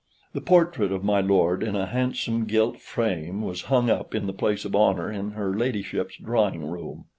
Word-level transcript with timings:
The 0.33 0.41
portrait 0.41 0.91
of 0.91 1.03
my 1.03 1.21
lord, 1.21 1.61
in 1.61 1.75
a 1.75 1.85
handsome 1.85 2.45
gilt 2.45 2.79
frame, 2.81 3.43
was 3.43 3.61
hung 3.65 3.87
up 3.91 4.15
in 4.15 4.25
the 4.25 4.33
place 4.33 4.65
of 4.65 4.75
honor 4.75 5.11
in 5.11 5.33
her 5.33 5.55
ladyship's 5.55 6.17
drawing 6.17 6.65
room. 6.65 7.05